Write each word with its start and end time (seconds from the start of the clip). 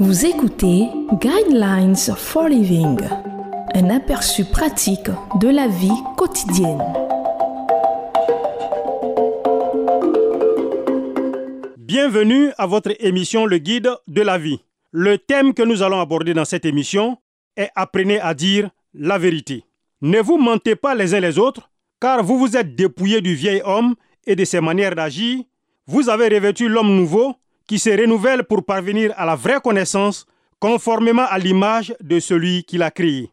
Vous 0.00 0.26
écoutez 0.26 0.88
Guidelines 1.20 1.94
for 2.16 2.48
Living, 2.48 2.98
un 3.74 3.90
aperçu 3.90 4.44
pratique 4.44 5.08
de 5.40 5.48
la 5.48 5.68
vie 5.68 6.02
quotidienne. 6.16 6.82
Bienvenue 11.78 12.50
à 12.58 12.66
votre 12.66 12.92
émission 12.98 13.46
Le 13.46 13.58
Guide 13.58 13.90
de 14.08 14.22
la 14.22 14.36
vie. 14.36 14.58
Le 14.90 15.16
thème 15.16 15.54
que 15.54 15.62
nous 15.62 15.80
allons 15.84 16.00
aborder 16.00 16.34
dans 16.34 16.44
cette 16.44 16.64
émission 16.64 17.16
est 17.56 17.70
Apprenez 17.76 18.18
à 18.18 18.34
dire 18.34 18.70
la 18.94 19.16
vérité. 19.16 19.62
Ne 20.02 20.18
vous 20.18 20.38
mentez 20.38 20.74
pas 20.74 20.96
les 20.96 21.14
uns 21.14 21.20
les 21.20 21.38
autres, 21.38 21.70
car 22.00 22.24
vous 22.24 22.36
vous 22.36 22.56
êtes 22.56 22.74
dépouillés 22.74 23.20
du 23.20 23.36
vieil 23.36 23.62
homme 23.64 23.94
et 24.26 24.34
de 24.34 24.44
ses 24.44 24.60
manières 24.60 24.96
d'agir. 24.96 25.38
Vous 25.86 26.08
avez 26.08 26.26
revêtu 26.28 26.68
l'homme 26.68 26.96
nouveau 26.96 27.36
qui 27.66 27.78
se 27.78 27.90
renouvelle 27.90 28.44
pour 28.44 28.64
parvenir 28.64 29.12
à 29.16 29.24
la 29.24 29.36
vraie 29.36 29.60
connaissance 29.60 30.26
conformément 30.58 31.26
à 31.28 31.38
l'image 31.38 31.94
de 32.00 32.20
celui 32.20 32.64
qui 32.64 32.78
l'a 32.78 32.90
créé. 32.90 33.30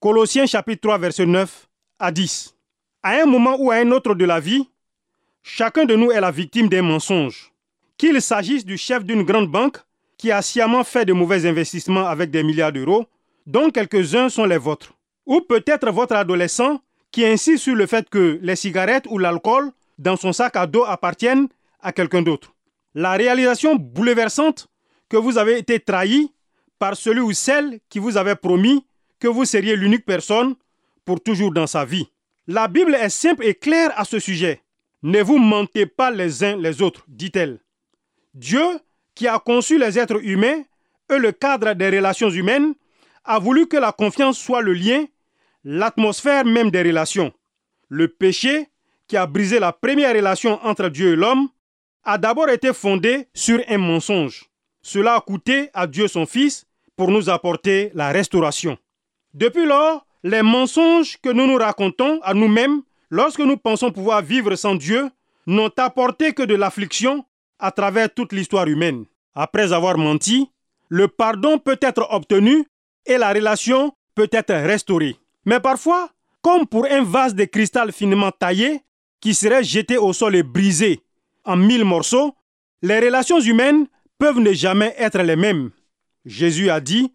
Colossiens 0.00 0.46
chapitre 0.46 0.82
3 0.82 0.98
verset 0.98 1.26
9 1.26 1.68
à 1.98 2.10
10. 2.10 2.54
À 3.02 3.22
un 3.22 3.26
moment 3.26 3.56
ou 3.58 3.70
à 3.70 3.76
un 3.76 3.90
autre 3.92 4.14
de 4.14 4.24
la 4.24 4.40
vie, 4.40 4.68
chacun 5.42 5.84
de 5.84 5.94
nous 5.94 6.10
est 6.10 6.20
la 6.20 6.30
victime 6.30 6.68
d'un 6.68 6.82
mensonge. 6.82 7.52
Qu'il 7.96 8.20
s'agisse 8.20 8.64
du 8.64 8.76
chef 8.76 9.04
d'une 9.04 9.22
grande 9.22 9.50
banque 9.50 9.78
qui 10.18 10.30
a 10.30 10.42
sciemment 10.42 10.84
fait 10.84 11.04
de 11.04 11.12
mauvais 11.12 11.46
investissements 11.46 12.06
avec 12.06 12.30
des 12.30 12.42
milliards 12.42 12.72
d'euros, 12.72 13.06
dont 13.46 13.70
quelques-uns 13.70 14.28
sont 14.28 14.44
les 14.44 14.58
vôtres, 14.58 14.92
ou 15.24 15.40
peut-être 15.40 15.90
votre 15.90 16.16
adolescent 16.16 16.80
qui 17.10 17.24
insiste 17.24 17.64
sur 17.64 17.74
le 17.74 17.86
fait 17.86 18.08
que 18.10 18.38
les 18.42 18.56
cigarettes 18.56 19.06
ou 19.08 19.18
l'alcool 19.18 19.70
dans 19.98 20.16
son 20.16 20.32
sac 20.32 20.56
à 20.56 20.66
dos 20.66 20.84
appartiennent 20.84 21.48
à 21.80 21.92
quelqu'un 21.92 22.22
d'autre. 22.22 22.55
La 22.98 23.12
réalisation 23.12 23.74
bouleversante 23.74 24.68
que 25.10 25.18
vous 25.18 25.36
avez 25.36 25.58
été 25.58 25.78
trahi 25.78 26.32
par 26.78 26.96
celui 26.96 27.20
ou 27.20 27.32
celle 27.32 27.78
qui 27.90 27.98
vous 27.98 28.16
avait 28.16 28.36
promis 28.36 28.86
que 29.20 29.28
vous 29.28 29.44
seriez 29.44 29.76
l'unique 29.76 30.06
personne 30.06 30.54
pour 31.04 31.22
toujours 31.22 31.52
dans 31.52 31.66
sa 31.66 31.84
vie. 31.84 32.08
La 32.46 32.68
Bible 32.68 32.94
est 32.94 33.10
simple 33.10 33.44
et 33.44 33.54
claire 33.54 33.92
à 33.98 34.06
ce 34.06 34.18
sujet. 34.18 34.62
Ne 35.02 35.20
vous 35.22 35.36
mentez 35.36 35.84
pas 35.84 36.10
les 36.10 36.42
uns 36.42 36.56
les 36.56 36.80
autres, 36.80 37.04
dit-elle. 37.06 37.60
Dieu, 38.32 38.64
qui 39.14 39.28
a 39.28 39.38
conçu 39.40 39.78
les 39.78 39.98
êtres 39.98 40.24
humains 40.24 40.62
et 41.10 41.18
le 41.18 41.32
cadre 41.32 41.74
des 41.74 41.90
relations 41.90 42.30
humaines, 42.30 42.72
a 43.26 43.38
voulu 43.38 43.66
que 43.66 43.76
la 43.76 43.92
confiance 43.92 44.38
soit 44.38 44.62
le 44.62 44.72
lien, 44.72 45.04
l'atmosphère 45.64 46.46
même 46.46 46.70
des 46.70 46.82
relations. 46.82 47.34
Le 47.90 48.08
péché, 48.08 48.70
qui 49.06 49.18
a 49.18 49.26
brisé 49.26 49.58
la 49.58 49.74
première 49.74 50.14
relation 50.16 50.58
entre 50.64 50.88
Dieu 50.88 51.12
et 51.12 51.16
l'homme, 51.16 51.50
a 52.06 52.18
d'abord 52.18 52.48
été 52.48 52.72
fondé 52.72 53.26
sur 53.34 53.60
un 53.68 53.78
mensonge. 53.78 54.44
Cela 54.80 55.16
a 55.16 55.20
coûté 55.20 55.70
à 55.74 55.88
Dieu 55.88 56.06
son 56.06 56.24
Fils 56.24 56.64
pour 56.96 57.10
nous 57.10 57.28
apporter 57.28 57.90
la 57.94 58.10
restauration. 58.10 58.78
Depuis 59.34 59.66
lors, 59.66 60.06
les 60.22 60.42
mensonges 60.42 61.18
que 61.20 61.28
nous 61.30 61.46
nous 61.46 61.58
racontons 61.58 62.20
à 62.22 62.32
nous-mêmes 62.32 62.82
lorsque 63.10 63.40
nous 63.40 63.56
pensons 63.56 63.90
pouvoir 63.90 64.22
vivre 64.22 64.54
sans 64.54 64.76
Dieu 64.76 65.10
n'ont 65.48 65.72
apporté 65.76 66.32
que 66.32 66.44
de 66.44 66.54
l'affliction 66.54 67.24
à 67.58 67.72
travers 67.72 68.12
toute 68.12 68.32
l'histoire 68.32 68.68
humaine. 68.68 69.04
Après 69.34 69.72
avoir 69.72 69.98
menti, 69.98 70.48
le 70.88 71.08
pardon 71.08 71.58
peut 71.58 71.78
être 71.82 72.06
obtenu 72.10 72.64
et 73.04 73.18
la 73.18 73.32
relation 73.32 73.92
peut 74.14 74.28
être 74.30 74.54
restaurée. 74.54 75.16
Mais 75.44 75.58
parfois, 75.58 76.10
comme 76.40 76.66
pour 76.66 76.86
un 76.86 77.02
vase 77.02 77.34
de 77.34 77.44
cristal 77.44 77.92
finement 77.92 78.30
taillé 78.30 78.80
qui 79.20 79.34
serait 79.34 79.64
jeté 79.64 79.98
au 79.98 80.12
sol 80.12 80.36
et 80.36 80.44
brisé 80.44 81.00
en 81.46 81.56
mille 81.56 81.84
morceaux, 81.84 82.34
les 82.82 83.00
relations 83.00 83.40
humaines 83.40 83.86
peuvent 84.18 84.38
ne 84.38 84.52
jamais 84.52 84.94
être 84.98 85.22
les 85.22 85.36
mêmes. 85.36 85.70
Jésus 86.24 86.70
a 86.70 86.80
dit 86.80 87.12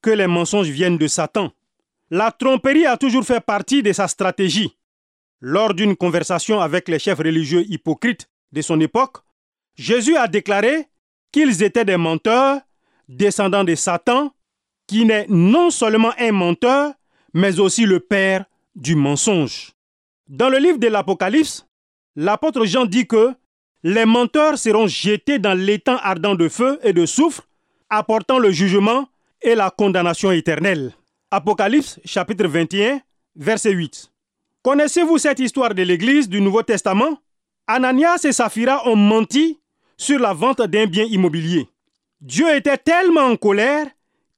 que 0.00 0.10
les 0.10 0.26
mensonges 0.26 0.68
viennent 0.68 0.98
de 0.98 1.06
Satan. 1.06 1.52
La 2.10 2.30
tromperie 2.30 2.86
a 2.86 2.96
toujours 2.96 3.24
fait 3.24 3.40
partie 3.40 3.82
de 3.82 3.92
sa 3.92 4.08
stratégie. 4.08 4.76
Lors 5.40 5.74
d'une 5.74 5.96
conversation 5.96 6.60
avec 6.60 6.88
les 6.88 6.98
chefs 6.98 7.18
religieux 7.18 7.64
hypocrites 7.68 8.28
de 8.52 8.62
son 8.62 8.78
époque, 8.80 9.18
Jésus 9.74 10.16
a 10.16 10.28
déclaré 10.28 10.86
qu'ils 11.32 11.62
étaient 11.62 11.84
des 11.84 11.96
menteurs, 11.96 12.60
descendants 13.08 13.64
de 13.64 13.74
Satan, 13.74 14.32
qui 14.86 15.04
n'est 15.04 15.26
non 15.28 15.70
seulement 15.70 16.12
un 16.18 16.32
menteur, 16.32 16.92
mais 17.34 17.58
aussi 17.58 17.86
le 17.86 17.98
père 17.98 18.44
du 18.74 18.94
mensonge. 18.94 19.72
Dans 20.28 20.48
le 20.48 20.58
livre 20.58 20.78
de 20.78 20.88
l'Apocalypse, 20.88 21.66
l'apôtre 22.14 22.64
Jean 22.64 22.84
dit 22.84 23.06
que 23.06 23.34
les 23.82 24.04
menteurs 24.04 24.58
seront 24.58 24.86
jetés 24.86 25.38
dans 25.38 25.58
l'étang 25.58 25.98
ardent 26.02 26.34
de 26.34 26.48
feu 26.48 26.78
et 26.82 26.92
de 26.92 27.04
soufre, 27.06 27.48
apportant 27.90 28.38
le 28.38 28.52
jugement 28.52 29.08
et 29.42 29.54
la 29.54 29.70
condamnation 29.70 30.30
éternelle. 30.30 30.92
Apocalypse 31.30 31.98
chapitre 32.04 32.46
21, 32.46 33.00
verset 33.34 33.72
8. 33.72 34.10
Connaissez-vous 34.62 35.18
cette 35.18 35.40
histoire 35.40 35.74
de 35.74 35.82
l'Église 35.82 36.28
du 36.28 36.40
Nouveau 36.40 36.62
Testament? 36.62 37.18
Ananias 37.66 38.24
et 38.24 38.32
Saphira 38.32 38.86
ont 38.86 38.96
menti 38.96 39.58
sur 39.96 40.18
la 40.20 40.32
vente 40.32 40.62
d'un 40.62 40.86
bien 40.86 41.04
immobilier. 41.04 41.68
Dieu 42.20 42.54
était 42.54 42.78
tellement 42.78 43.22
en 43.22 43.36
colère 43.36 43.86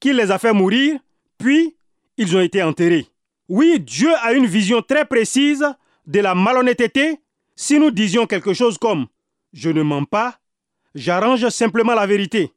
qu'il 0.00 0.16
les 0.16 0.30
a 0.30 0.38
fait 0.38 0.52
mourir, 0.54 0.98
puis 1.36 1.76
ils 2.16 2.34
ont 2.34 2.40
été 2.40 2.62
enterrés. 2.62 3.06
Oui, 3.48 3.78
Dieu 3.78 4.10
a 4.22 4.32
une 4.32 4.46
vision 4.46 4.80
très 4.80 5.04
précise 5.04 5.66
de 6.06 6.20
la 6.20 6.34
malhonnêteté 6.34 7.20
si 7.54 7.78
nous 7.78 7.90
disions 7.90 8.26
quelque 8.26 8.54
chose 8.54 8.78
comme 8.78 9.06
je 9.54 9.70
ne 9.70 9.82
mens 9.82 10.04
pas, 10.04 10.38
j'arrange 10.94 11.48
simplement 11.48 11.94
la 11.94 12.06
vérité. 12.06 12.52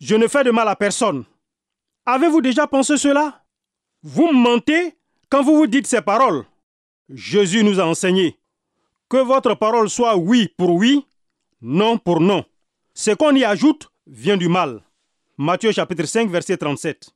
Je 0.00 0.14
ne 0.14 0.28
fais 0.28 0.44
de 0.44 0.50
mal 0.50 0.68
à 0.68 0.76
personne. 0.76 1.24
Avez-vous 2.04 2.42
déjà 2.42 2.66
pensé 2.66 2.98
cela? 2.98 3.42
Vous 4.02 4.30
mentez 4.30 4.94
quand 5.30 5.42
vous 5.42 5.56
vous 5.56 5.66
dites 5.66 5.86
ces 5.86 6.02
paroles. 6.02 6.44
Jésus 7.08 7.64
nous 7.64 7.80
a 7.80 7.84
enseigné 7.84 8.38
que 9.08 9.16
votre 9.16 9.54
parole 9.54 9.88
soit 9.88 10.16
oui 10.16 10.48
pour 10.56 10.74
oui, 10.74 11.06
non 11.62 11.96
pour 11.96 12.20
non. 12.20 12.44
Ce 12.92 13.12
qu'on 13.12 13.34
y 13.34 13.44
ajoute 13.44 13.88
vient 14.06 14.36
du 14.36 14.48
mal. 14.48 14.82
Matthieu 15.38 15.72
chapitre 15.72 16.04
5 16.04 16.28
verset 16.28 16.58
37. 16.58 17.10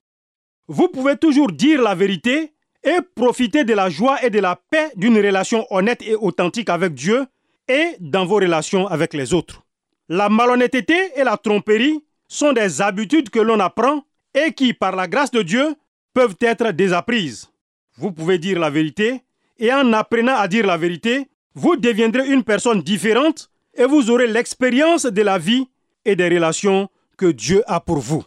Vous 0.66 0.88
pouvez 0.88 1.16
toujours 1.16 1.52
dire 1.52 1.82
la 1.82 1.94
vérité 1.94 2.54
et 2.82 2.98
profiter 3.14 3.64
de 3.64 3.74
la 3.74 3.90
joie 3.90 4.24
et 4.24 4.30
de 4.30 4.38
la 4.38 4.56
paix 4.56 4.92
d'une 4.96 5.16
relation 5.18 5.66
honnête 5.70 6.00
et 6.02 6.14
authentique 6.14 6.70
avec 6.70 6.94
Dieu 6.94 7.26
et 7.70 7.96
dans 8.00 8.26
vos 8.26 8.36
relations 8.36 8.88
avec 8.88 9.14
les 9.14 9.32
autres. 9.32 9.62
La 10.08 10.28
malhonnêteté 10.28 10.98
et 11.14 11.22
la 11.22 11.36
tromperie 11.36 12.02
sont 12.26 12.52
des 12.52 12.82
habitudes 12.82 13.30
que 13.30 13.38
l'on 13.38 13.60
apprend 13.60 14.02
et 14.34 14.52
qui, 14.52 14.74
par 14.74 14.96
la 14.96 15.06
grâce 15.06 15.30
de 15.30 15.42
Dieu, 15.42 15.74
peuvent 16.12 16.36
être 16.40 16.72
désapprises. 16.72 17.48
Vous 17.96 18.10
pouvez 18.10 18.38
dire 18.38 18.58
la 18.58 18.70
vérité 18.70 19.22
et 19.58 19.72
en 19.72 19.92
apprenant 19.92 20.36
à 20.36 20.48
dire 20.48 20.66
la 20.66 20.76
vérité, 20.76 21.28
vous 21.54 21.76
deviendrez 21.76 22.28
une 22.28 22.42
personne 22.42 22.82
différente 22.82 23.50
et 23.74 23.84
vous 23.84 24.10
aurez 24.10 24.26
l'expérience 24.26 25.06
de 25.06 25.22
la 25.22 25.38
vie 25.38 25.68
et 26.04 26.16
des 26.16 26.28
relations 26.28 26.88
que 27.16 27.26
Dieu 27.26 27.62
a 27.66 27.80
pour 27.80 27.98
vous. 27.98 28.24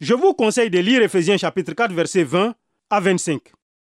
Je 0.00 0.14
vous 0.14 0.32
conseille 0.32 0.70
de 0.70 0.78
lire 0.78 1.02
Ephésiens 1.02 1.36
chapitre 1.36 1.72
4 1.74 1.92
verset 1.92 2.24
20 2.24 2.54
à 2.88 3.00
25. 3.00 3.40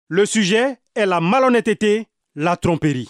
Le 0.07 0.25
sujet 0.25 0.77
est 0.95 1.05
la 1.05 1.19
malhonnêteté, 1.19 2.07
la 2.35 2.55
tromperie. 2.55 3.09